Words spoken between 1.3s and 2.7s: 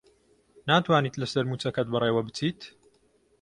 مووچەکەت بەڕێوە بچیت؟